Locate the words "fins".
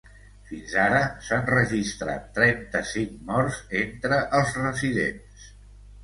0.51-0.71